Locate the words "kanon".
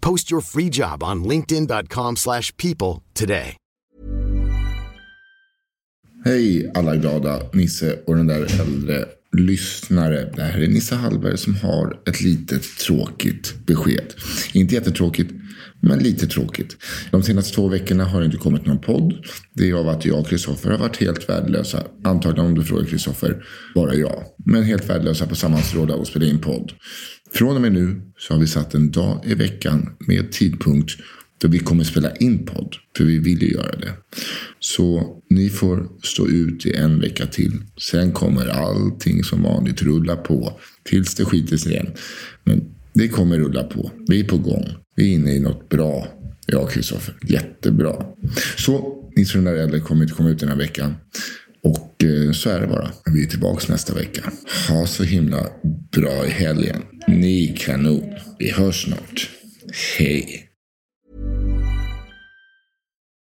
57.56-58.14